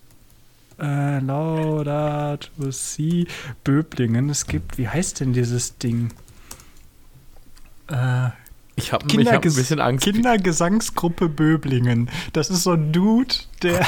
[0.78, 3.26] äh, Laudato Si
[3.64, 4.30] Böblingen.
[4.30, 6.10] Es gibt, wie heißt denn dieses Ding?
[7.88, 8.30] Äh,
[8.76, 10.04] Ich habe hab ein bisschen Angst.
[10.04, 12.10] Kindergesangsgruppe Böblingen.
[12.32, 13.86] Das ist so ein Dude, der.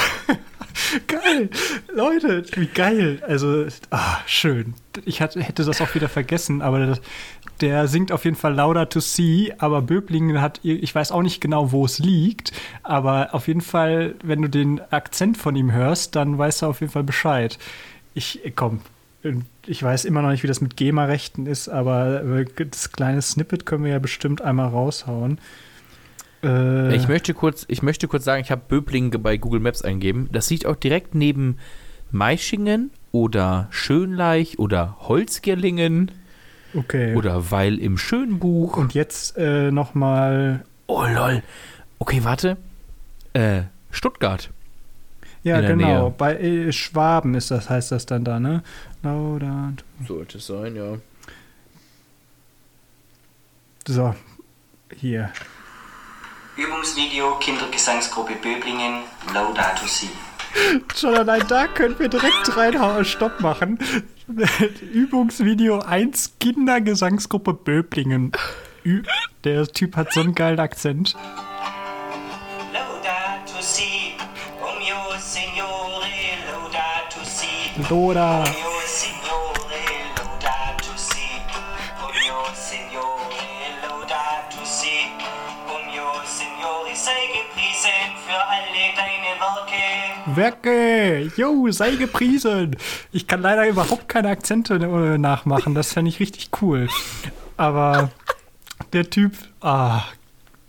[1.07, 1.51] geil!
[1.93, 3.23] Leute, wie geil!
[3.27, 4.75] Also, ah, schön.
[5.05, 7.01] Ich hatte, hätte das auch wieder vergessen, aber das,
[7.61, 11.41] der singt auf jeden Fall Lauder to See, aber Böblingen hat, ich weiß auch nicht
[11.41, 16.15] genau, wo es liegt, aber auf jeden Fall, wenn du den Akzent von ihm hörst,
[16.15, 17.59] dann weißt du auf jeden Fall Bescheid.
[18.15, 18.81] Ich, komm,
[19.67, 23.67] ich weiß immer noch nicht, wie das mit GEMA-Rechten ist, aber äh, das kleine Snippet
[23.67, 25.39] können wir ja bestimmt einmal raushauen.
[26.43, 30.29] Äh, Ich möchte kurz, ich möchte kurz sagen, ich habe Böblingen bei Google Maps eingegeben.
[30.33, 31.57] Das liegt auch direkt neben
[32.11, 36.13] Meischingen oder Schönleich oder Holzgerlingen
[36.75, 37.15] okay.
[37.15, 38.77] oder Weil im Schönbuch.
[38.77, 40.65] Und jetzt äh, nochmal.
[40.87, 41.43] oh lol.
[41.99, 42.57] Okay, warte.
[43.33, 44.51] Äh, Stuttgart.
[45.47, 46.03] Ja, In der genau.
[46.03, 46.15] Nähe.
[46.19, 48.65] Bei äh, Schwaben ist das, heißt das dann da, ne?
[49.05, 49.85] Laudat.
[50.05, 50.97] Sollte es sein, ja.
[53.87, 54.13] So,
[54.93, 55.31] hier.
[56.57, 60.09] Übungsvideo Kindergesangsgruppe Böblingen, Laudato Si.
[60.97, 63.79] Schon allein da können wir direkt reinhauen, Stopp machen.
[64.93, 68.33] Übungsvideo 1 Kindergesangsgruppe Böblingen.
[68.85, 69.05] Ü
[69.45, 71.15] Der Typ hat so einen geilen Akzent.
[72.73, 74.06] Laudato Si,
[77.89, 78.45] Werke.
[90.37, 92.77] Werke, yo, sei gepriesen.
[93.13, 95.75] Ich kann leider überhaupt keine Akzente äh, nachmachen.
[95.75, 96.89] Das fände ich richtig cool.
[97.57, 98.11] Aber
[98.93, 100.03] der Typ, ah,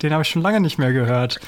[0.02, 1.40] den habe ich schon lange nicht mehr gehört.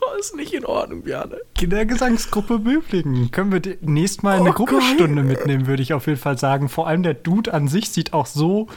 [0.00, 1.38] Oh, ist nicht in Ordnung, Bjane.
[1.54, 3.30] Kindergesangsgruppe Böblingen.
[3.30, 6.68] Können wir demnächst mal eine Oh, Gruppenstunde mitnehmen, würde ich auf jeden Fall sagen.
[6.68, 8.68] Vor allem der Dude an sich sieht auch so,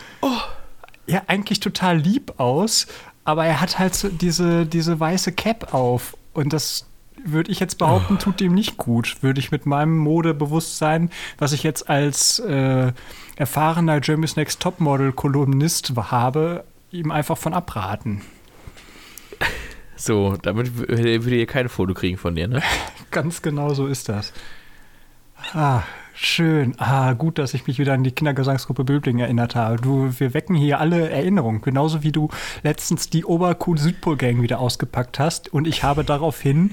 [1.08, 2.88] ja, eigentlich total lieb aus,
[3.23, 6.15] aber er hat halt so diese, diese weiße Cap auf.
[6.34, 6.86] Und das
[7.26, 9.17] würde ich jetzt behaupten, tut ihm nicht gut.
[9.21, 12.91] Würde ich mit meinem Modebewusstsein, was ich jetzt als äh,
[13.38, 18.21] erfahrener Jeremy's Next Topmodel-Kolumnist habe, ihm einfach von abraten.
[20.06, 22.62] So, damit w- würdet ihr kein Foto kriegen von dir, ne?
[23.12, 24.34] Ganz genau so ist das.
[25.54, 26.74] Ah, schön.
[26.78, 29.78] Ah, gut, dass ich mich wieder an die Kindergesangsgruppe Böbling erinnert habe.
[29.78, 31.62] Du, wir wecken hier alle Erinnerungen.
[31.62, 32.30] Genauso wie du
[32.63, 35.54] letztens die Oberkuh Südpol Gang wieder ausgepackt hast.
[35.54, 36.72] Und ich habe daraufhin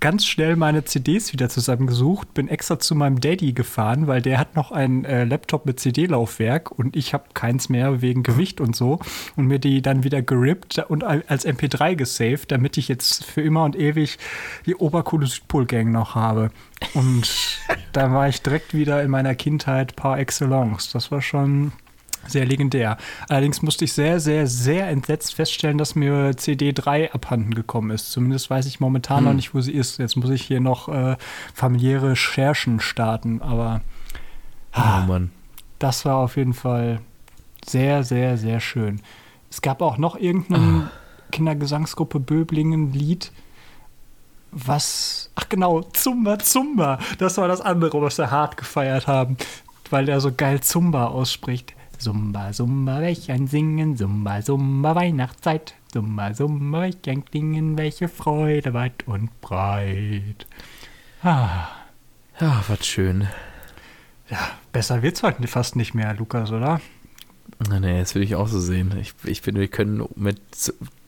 [0.00, 4.56] ganz schnell meine CDs wieder zusammengesucht, bin extra zu meinem Daddy gefahren, weil der hat
[4.56, 8.98] noch einen äh, Laptop mit CD-Laufwerk und ich habe keins mehr wegen Gewicht und so
[9.36, 13.42] und mir die dann wieder gerippt und al- als MP3 gesaved, damit ich jetzt für
[13.42, 14.18] immer und ewig
[14.66, 16.50] die Oberkohle Südpol Gang noch habe.
[16.94, 17.58] Und
[17.92, 20.90] da war ich direkt wieder in meiner Kindheit par excellence.
[20.90, 21.72] Das war schon
[22.28, 22.96] sehr legendär.
[23.28, 28.12] Allerdings musste ich sehr, sehr, sehr entsetzt feststellen, dass mir CD3 abhanden gekommen ist.
[28.12, 29.98] Zumindest weiß ich momentan noch nicht, wo sie ist.
[29.98, 31.16] Jetzt muss ich hier noch äh,
[31.54, 33.40] familiäre Recherchen starten.
[33.42, 33.80] Aber
[34.74, 35.30] Oh Mann.
[35.78, 37.00] das war auf jeden Fall
[37.66, 39.00] sehr, sehr, sehr schön.
[39.50, 40.90] Es gab auch noch irgendein
[41.32, 43.32] Kindergesangsgruppe Böblingen-Lied,
[44.52, 49.36] was, ach genau, Zumba Zumba, das war das andere, was wir hart gefeiert haben,
[49.90, 51.74] weil der so geil Zumba ausspricht.
[51.98, 58.74] Zumba, Zumba, welch ein Singen, Zumba, Zumba, Weihnachtszeit, Zumba, Zumba, welch ein Klingen, welche Freude
[58.74, 60.46] weit und breit.
[61.22, 61.68] Ah,
[62.40, 63.26] Ja, was schön.
[64.30, 64.38] ja,
[64.72, 66.80] besser wird's heute fast nicht mehr, Lukas, oder?
[67.70, 68.94] Nee, das will ich auch so sehen.
[69.00, 70.40] Ich, ich finde, wir können mit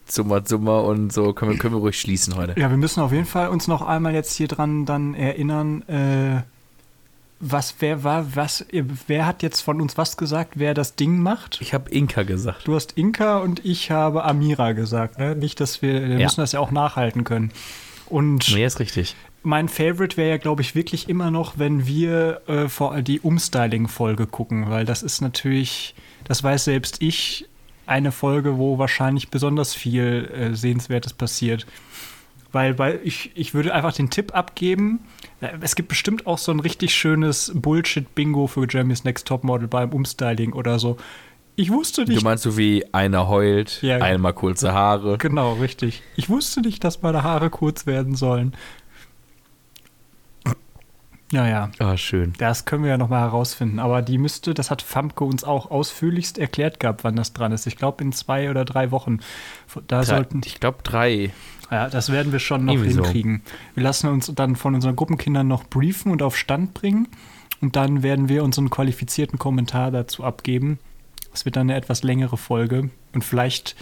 [0.07, 2.59] Zummer Zummer und so können wir, können wir ruhig schließen heute.
[2.59, 6.41] Ja, wir müssen auf jeden Fall uns noch einmal jetzt hier dran dann erinnern, äh,
[7.39, 8.65] was wer war, was,
[9.07, 11.59] wer hat jetzt von uns was gesagt, wer das Ding macht?
[11.61, 12.67] Ich habe Inka gesagt.
[12.67, 15.35] Du hast Inka und ich habe Amira gesagt, ne?
[15.35, 16.25] Nicht, dass wir, wir Ja.
[16.25, 17.51] müssen das ja auch nachhalten können.
[18.07, 19.15] Und Nee, ist richtig.
[19.43, 24.27] mein Favorite wäre ja, glaube ich, wirklich immer noch, wenn wir äh, vor die Umstyling-Folge
[24.27, 27.45] gucken, weil das ist natürlich, das weiß selbst ich,
[27.85, 31.65] eine Folge, wo wahrscheinlich besonders viel äh, Sehenswertes passiert.
[32.51, 34.99] Weil, weil ich, ich würde einfach den Tipp abgeben,
[35.41, 39.91] äh, es gibt bestimmt auch so ein richtig schönes Bullshit-Bingo für Jeremy's Next Topmodel beim
[39.93, 40.97] Umstyling oder so.
[41.55, 43.97] Ich wusste Du nicht, meinst so wie einer heult, Ja.
[43.97, 45.17] einmal kurze Haare.
[45.17, 46.01] Genau, richtig.
[46.15, 48.53] Ich wusste nicht, dass meine Haare kurz werden sollen.
[51.31, 51.69] Ja, ja.
[51.77, 52.33] Ah, schön.
[52.39, 53.77] Das können wir ja nochmal herausfinden.
[53.79, 57.67] Aber die müsste, das hat Famke uns auch ausführlichst erklärt gehabt, wann das dran ist.
[57.67, 59.19] Ich glaube in zwei oder drei Wochen.
[59.87, 61.31] Da Drei, sollten, ich glaube drei.
[61.71, 63.03] Ja, das werden wir schon noch Irgendwie so.
[63.03, 63.41] hinkriegen.
[63.75, 67.07] Wir lassen uns dann von unseren Gruppenkindern noch briefen und auf Stand bringen.
[67.61, 70.79] Und dann werden wir unseren qualifizierten Kommentar dazu abgeben.
[71.33, 72.89] Es wird dann eine etwas längere Folge.
[73.13, 73.75] Und vielleicht,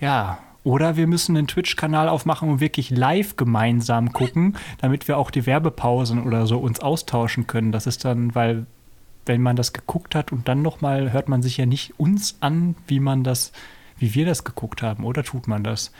[0.00, 5.30] ja, oder wir müssen einen Twitch-Kanal aufmachen und wirklich live gemeinsam gucken, damit wir auch
[5.30, 7.72] die Werbepausen oder so uns austauschen können.
[7.72, 8.66] Das ist dann, weil,
[9.24, 12.74] wenn man das geguckt hat und dann nochmal hört man sich ja nicht uns an,
[12.86, 13.52] wie man das,
[13.98, 15.92] wie wir das geguckt haben, oder tut man das?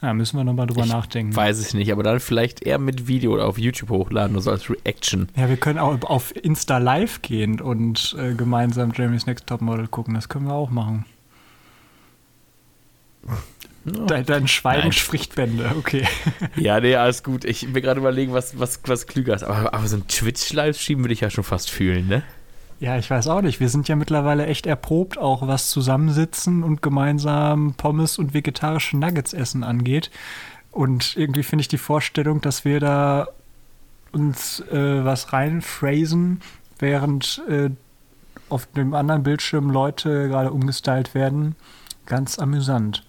[0.00, 1.34] Ja, müssen wir nochmal drüber Ich nachdenken.
[1.34, 4.50] Weiß ich nicht, aber dann vielleicht eher mit Video oder auf YouTube hochladen, nur so
[4.50, 5.28] als Reaction.
[5.36, 10.14] Ja, wir können auch auf Insta Live gehen und äh, gemeinsam Jeremy's Next Topmodel gucken.
[10.14, 11.04] Das können wir auch machen.
[13.84, 14.92] Dein, dein Schweigen Nein.
[14.92, 16.06] spricht Bände, okay.
[16.56, 17.44] Ja, nee, alles gut.
[17.44, 19.42] Ich will gerade überlegen, was, was, was klüger ist.
[19.42, 22.22] Aber, aber so ein Twitch-Livestream würde ich ja schon fast fühlen, ne?
[22.80, 23.58] Ja, ich weiß auch nicht.
[23.58, 29.32] Wir sind ja mittlerweile echt erprobt, auch was Zusammensitzen und gemeinsam Pommes und vegetarische Nuggets
[29.32, 30.10] essen angeht.
[30.70, 33.28] Und irgendwie finde ich die Vorstellung, dass wir da
[34.12, 36.40] uns äh, was reinphrasen,
[36.78, 37.70] während äh,
[38.48, 41.56] auf dem anderen Bildschirm Leute gerade umgestylt werden,
[42.06, 43.04] ganz amüsant.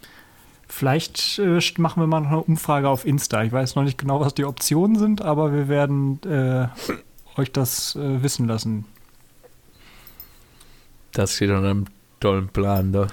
[0.68, 3.44] Vielleicht äh, machen wir mal noch eine Umfrage auf Insta.
[3.44, 6.68] Ich weiß noch nicht genau, was die Optionen sind, aber wir werden äh,
[7.40, 8.86] euch das äh, wissen lassen.
[11.14, 11.86] Das steht unter einem
[12.20, 13.08] tollen Plan da.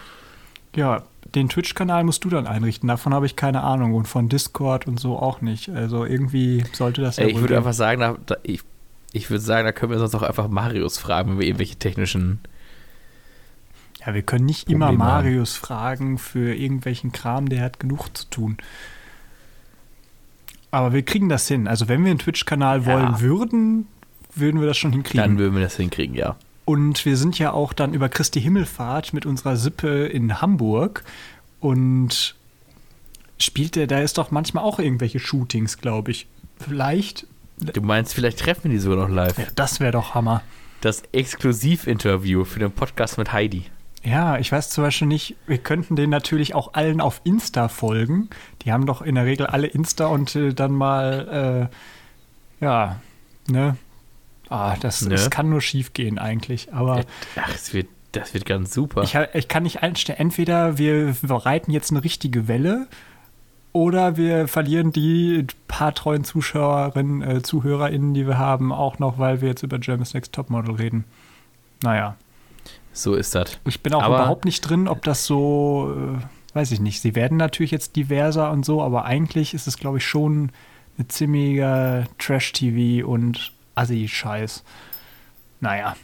[0.74, 1.02] Ja,
[1.34, 2.88] den Twitch-Kanal musst du dann einrichten.
[2.88, 5.68] Davon habe ich keine Ahnung und von Discord und so auch nicht.
[5.70, 8.60] Also irgendwie sollte das ja Ey, ich würde einfach sagen, da, da, ich,
[9.12, 12.40] ich würde sagen, da können wir sonst auch einfach Marius fragen, wenn wir irgendwelche technischen
[14.04, 15.24] Ja, wir können nicht immer Probleme haben.
[15.24, 18.58] Marius fragen für irgendwelchen Kram, der hat genug zu tun.
[20.70, 21.66] Aber wir kriegen das hin.
[21.68, 22.86] Also wenn wir einen Twitch-Kanal Ja.
[22.86, 23.86] wollen würden,
[24.34, 25.20] würden wir das schon hinkriegen.
[25.22, 26.36] Dann würden wir das hinkriegen, ja.
[26.66, 31.04] Und wir sind ja auch dann über Christi Himmelfahrt mit unserer Sippe in Hamburg.
[31.60, 32.34] Und
[33.38, 36.26] spielt der, da ist doch manchmal auch irgendwelche Shootings, glaube ich.
[36.58, 37.26] Vielleicht,
[37.58, 39.38] Du meinst, vielleicht treffen wir die sogar noch live.
[39.38, 40.42] ja, das wäre doch Hammer.
[40.82, 43.64] Das Exklusivinterview für den Podcast mit Heidi.
[44.04, 48.28] Ja, ich weiß zum Beispiel nicht, wir könnten den natürlich auch allen auf Insta folgen.
[48.62, 51.70] Die haben doch in der Regel alle Insta und äh, dann mal,
[52.60, 53.00] äh, ja,
[53.48, 53.76] ne?
[54.48, 55.10] Ah, das, Ne?
[55.10, 56.72] das kann nur schief gehen eigentlich.
[56.72, 57.02] Aber
[57.36, 59.02] Ach, es wird, das wird ganz super.
[59.02, 62.86] ich, ich kann nicht einstellen, entweder wir, wir reiten jetzt eine richtige Welle
[63.72, 69.40] oder wir verlieren die paar treuen Zuschauerinnen, äh, ZuhörerInnen, die wir haben, auch noch, weil
[69.42, 71.04] wir jetzt über Germany's Next Topmodel reden.
[71.82, 72.16] Naja.
[72.92, 73.58] so ist das.
[73.66, 77.02] Ich bin auch Aber- überhaupt nicht drin, ob das so, äh, weiß ich nicht.
[77.02, 80.50] Sie werden natürlich jetzt diverser und so, aber eigentlich ist es, glaube ich, schon
[80.96, 84.64] eine ziemlicher Trash-TV und Assi-Scheiß.
[85.60, 85.96] Naja.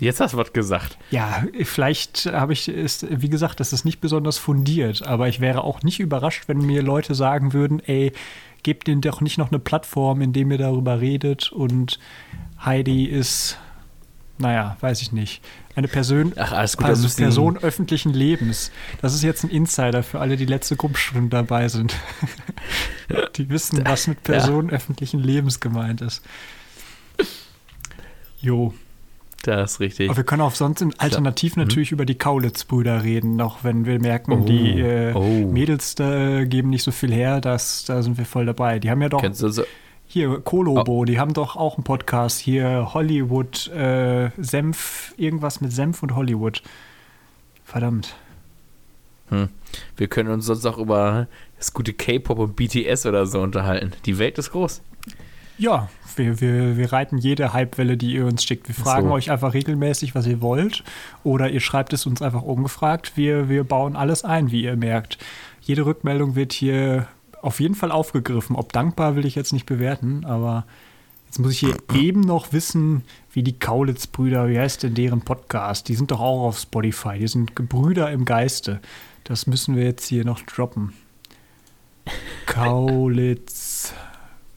[0.00, 0.98] Jetzt hast du was gesagt.
[1.10, 5.62] Ja, vielleicht habe ich, ist, wie gesagt, das ist nicht besonders fundiert, aber ich wäre
[5.62, 8.12] auch nicht überrascht, wenn mir Leute sagen würden, ey,
[8.64, 12.00] gebt denen doch nicht noch eine Plattform, in dem ihr darüber redet und
[12.64, 13.56] Heidi ist,
[14.38, 15.42] naja, weiß ich nicht,
[15.76, 16.86] eine Person, Ach, alles gut.
[16.86, 18.72] also Person öffentlichen Lebens.
[19.00, 21.94] Das ist jetzt ein Insider für alle, die letzte Grundstunde dabei sind.
[23.36, 26.24] die wissen, was mit Person öffentlichen Lebens gemeint ist.
[28.44, 28.74] Jo.
[29.42, 30.08] Das ist richtig.
[30.08, 34.00] Aber wir können auch sonst im alternativ natürlich über die Kaulitz-Brüder reden, auch wenn wir
[34.00, 35.50] merken, Oh, die äh, oh.
[35.50, 38.78] Mädels da geben nicht so viel her, das, da sind wir voll dabei.
[38.78, 39.64] Die haben ja doch Kennst du so,
[40.06, 46.02] hier Kolobo, die haben doch auch einen Podcast hier, Hollywood, äh, Senf, irgendwas mit Senf
[46.02, 46.62] und Hollywood.
[47.64, 48.14] Verdammt.
[49.28, 49.48] hm.
[49.96, 51.26] Wir können uns sonst auch über
[51.58, 53.92] das gute K-Pop und BTS oder so unterhalten.
[54.06, 54.80] Die Welt ist groß.
[55.56, 58.68] Ja, wir, wir, wir reiten jede Hypewelle, die ihr uns schickt.
[58.68, 59.14] Wir fragen So.
[59.14, 60.82] euch einfach regelmäßig, was ihr wollt.
[61.22, 63.12] Oder ihr schreibt es uns einfach ungefragt.
[63.16, 65.18] Wir, wir bauen alles ein, wie ihr merkt.
[65.60, 67.06] Jede Rückmeldung wird hier
[67.40, 68.56] auf jeden Fall aufgegriffen.
[68.56, 70.64] Ob dankbar will ich jetzt nicht bewerten, aber
[71.26, 75.88] jetzt muss ich hier eben noch wissen, wie die Kaulitz-Brüder, wie heißt denn deren Podcast?
[75.88, 77.18] Die sind doch auch auf Spotify.
[77.18, 78.80] Die sind Brüder im Geiste.
[79.24, 80.92] Das müssen wir jetzt hier noch droppen.
[82.46, 83.63] Kaulitz.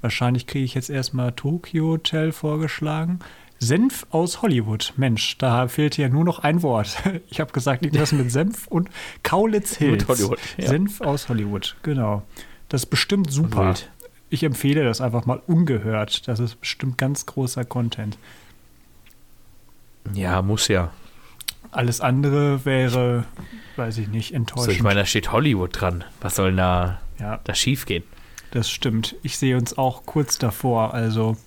[0.02, 3.20] Wahrscheinlich kriege ich jetzt erstmal Tokyo Hotel vorgeschlagen.
[3.60, 4.94] Senf aus Hollywood.
[4.98, 6.98] Mensch, da fehlte ja nur noch ein Wort.
[7.30, 8.90] Ich habe gesagt, irgendwas mit Senf und
[9.24, 10.08] Kaulitz Hills.
[10.08, 10.68] Hollywood, ja.
[10.68, 12.24] Senf aus Hollywood, genau.
[12.70, 13.68] Das ist bestimmt super.
[13.68, 13.90] Wild.
[14.30, 16.28] Ich empfehle das einfach mal ungehört.
[16.28, 18.18] Das ist bestimmt ganz großer Content.
[20.14, 20.92] Ja, muss ja.
[21.72, 23.26] Alles andere wäre,
[23.76, 24.74] weiß ich nicht, So, enttäuschend.
[24.74, 26.04] ich meine, da steht Hollywood dran.
[26.22, 27.40] Was soll da, ja.
[27.44, 28.04] da schief gehen?
[28.52, 29.16] Das stimmt.
[29.24, 30.94] Ich sehe uns auch kurz davor.
[30.94, 31.38] Also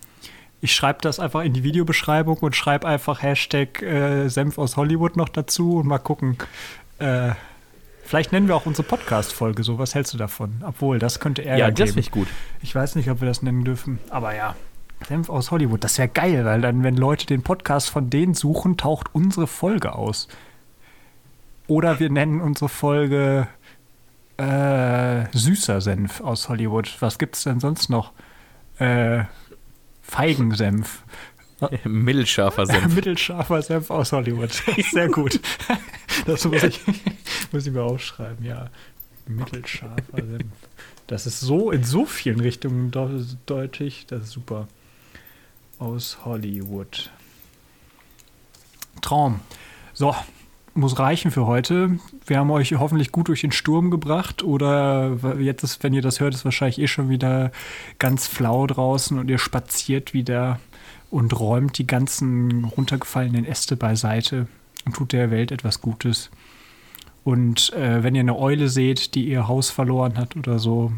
[0.61, 5.17] ich schreibe das einfach in die Videobeschreibung und schreibe einfach Hashtag äh, Senf aus Hollywood
[5.17, 6.37] noch dazu und mal gucken.
[6.99, 7.31] Äh,
[8.05, 9.79] vielleicht nennen wir auch unsere Podcast-Folge so.
[9.79, 10.63] Was hältst du davon?
[10.67, 11.89] Obwohl, das könnte Ärger ja, das geben.
[11.89, 12.29] finde ich gut.
[12.63, 13.99] Ich weiß nicht, ob wir das nennen dürfen.
[14.11, 14.55] Aber ja.
[15.09, 18.77] Senf aus Hollywood, das wäre geil, weil dann, wenn Leute den Podcast von denen suchen,
[18.77, 20.29] taucht unsere Folge aus.
[21.69, 23.49] Oder wir nennen unsere Folge
[24.40, 26.96] äh, süßer Senf aus Hollywood.
[27.00, 28.12] Was gibt's denn sonst noch?
[28.79, 29.24] Äh,
[30.03, 31.05] Feigensenf.
[31.85, 32.94] Mittelscharfer Senf.
[32.94, 34.50] Mittelscharfer Senf aus Hollywood.
[34.92, 35.40] Sehr gut.
[36.26, 36.81] Das muss ich,
[37.53, 38.70] muss ich mir aufschreiben, ja.
[39.26, 40.53] Mittelscharfer Senf.
[41.07, 42.90] Das ist so in so vielen Richtungen
[43.46, 44.07] deutlich.
[44.07, 44.68] Das ist super.
[45.79, 47.11] Aus Hollywood.
[49.03, 49.40] Traum.
[49.92, 50.14] So,
[50.81, 51.99] muss reichen für heute.
[52.27, 56.21] Wir haben euch hoffentlich gut durch den Sturm gebracht oder jetzt ist, wenn ihr das
[56.21, 57.53] hört, ist wahrscheinlich eh schon wieder
[57.99, 60.59] ganz flau draußen und ihr spaziert wieder
[61.11, 64.49] und räumt die ganzen runtergefallenen Äste beiseite
[64.85, 66.31] und tut der Welt etwas Gutes.
[67.23, 70.93] Und äh, wenn ihr eine Eule seht, die ihr Haus verloren hat oder so,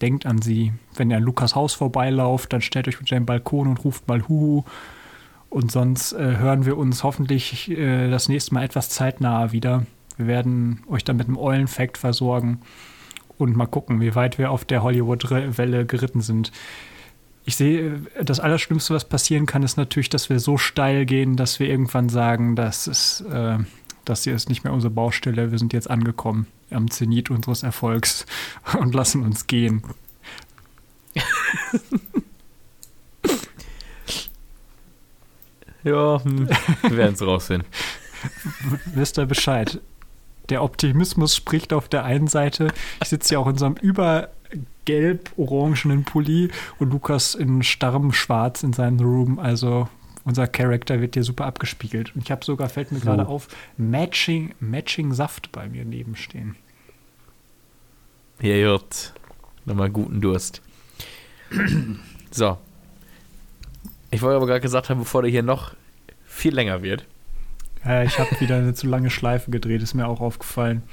[0.00, 0.72] denkt an sie.
[0.94, 4.28] Wenn ihr an Lukas Haus vorbeilauft, dann stellt euch mit seinem Balkon und ruft mal
[4.28, 4.64] Huhu.
[5.54, 9.86] Und sonst äh, hören wir uns hoffentlich äh, das nächste Mal etwas zeitnah wieder.
[10.16, 12.60] Wir werden euch dann mit einem Eulenfact versorgen
[13.38, 16.50] und mal gucken, wie weit wir auf der Hollywood-Welle geritten sind.
[17.44, 21.36] Ich sehe, äh, das Allerschlimmste, was passieren kann, ist natürlich, dass wir so steil gehen,
[21.36, 23.58] dass wir irgendwann sagen, das ist, äh,
[24.04, 28.26] das hier ist nicht mehr unsere Baustelle, wir sind jetzt angekommen am Zenit unseres Erfolgs
[28.80, 29.84] und lassen uns gehen.
[35.84, 36.50] Ja, hm,
[36.82, 37.66] wir werden es rausfinden.
[38.94, 39.80] wisst ihr Bescheid.
[40.48, 42.68] Der Optimismus spricht auf der einen Seite.
[43.02, 48.74] Ich sitze ja auch in so einem übergelb-orangenen Pulli und Lukas in starrem Schwarz in
[48.74, 49.38] seinem Room.
[49.38, 49.88] Also
[50.24, 52.14] unser Charakter wird hier super abgespiegelt.
[52.14, 56.56] Und ich habe sogar, fällt mir gerade auf, Matching, Matching Saft bei mir nebenstehen.
[58.40, 59.14] Hier wird
[59.64, 60.60] nochmal guten Durst.
[62.30, 62.58] So.
[64.14, 65.74] Ich wollte aber gerade gesagt haben, bevor der hier noch
[66.24, 67.04] viel länger wird.
[67.84, 70.84] Äh, ich habe wieder eine zu lange Schleife gedreht, ist mir auch aufgefallen.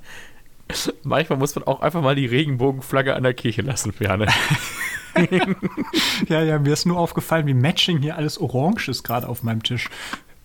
[1.02, 4.26] Manchmal muss man auch einfach mal die Regenbogenflagge an der Kirche lassen, Björn.
[6.28, 9.62] Ja, ja, mir ist nur aufgefallen, wie Matching hier alles orange ist gerade auf meinem
[9.62, 9.90] Tisch.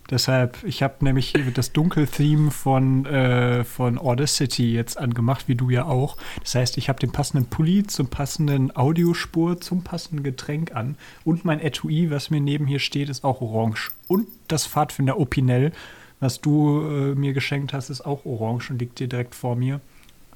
[0.10, 5.86] Deshalb, ich habe nämlich das Dunkel-Theme von, äh, von Audacity jetzt angemacht, wie du ja
[5.86, 6.18] auch.
[6.42, 10.96] Das heißt, ich habe den passenden Pulli zum passenden Audiospur, zum passenden Getränk an.
[11.24, 13.92] Und mein Etui, was mir neben hier steht, ist auch orange.
[14.08, 15.72] Und das Pfadfinder Opinel,
[16.20, 19.82] was du äh, mir geschenkt hast, ist auch orange und liegt dir direkt vor mir.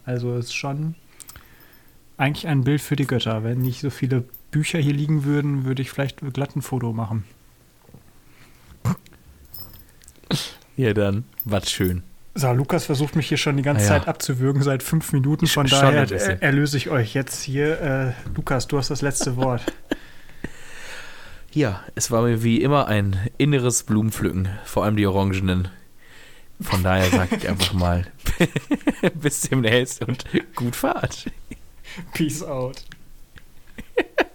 [0.04, 0.96] Also ist schon
[2.18, 3.44] eigentlich ein Bild für die Götter.
[3.44, 7.24] Wenn nicht so viele Bücher hier liegen würden, würde ich vielleicht glatt ein Foto machen.
[10.78, 12.04] Ja, dann, was schön.
[12.36, 13.90] So, Lukas versucht mich hier schon die ganze Ja.
[13.90, 15.48] Zeit abzuwürgen seit fünf Minuten.
[15.48, 17.82] Von Schon daher erlöse ich euch jetzt hier.
[17.82, 19.62] Äh, Lukas, du hast das letzte Wort.
[21.52, 25.68] Ja, es war mir wie immer ein inneres Blumenpflücken, vor allem die orangenen.
[26.62, 28.06] Von daher sage ich einfach mal
[29.16, 30.26] bis demnächst und
[30.56, 31.26] gut Fahrt.
[32.14, 32.84] Peace out.